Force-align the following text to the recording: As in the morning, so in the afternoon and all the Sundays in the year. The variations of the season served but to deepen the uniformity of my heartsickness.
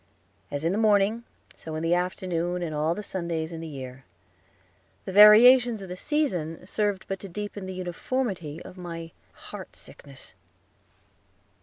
As 0.49 0.65
in 0.65 0.71
the 0.71 0.79
morning, 0.79 1.25
so 1.55 1.75
in 1.75 1.83
the 1.83 1.93
afternoon 1.93 2.63
and 2.63 2.73
all 2.73 2.95
the 2.95 3.03
Sundays 3.03 3.51
in 3.51 3.61
the 3.61 3.67
year. 3.67 4.03
The 5.05 5.11
variations 5.11 5.83
of 5.83 5.89
the 5.89 5.95
season 5.95 6.65
served 6.65 7.05
but 7.07 7.19
to 7.19 7.29
deepen 7.29 7.67
the 7.67 7.73
uniformity 7.75 8.59
of 8.63 8.79
my 8.79 9.11
heartsickness. 9.51 10.33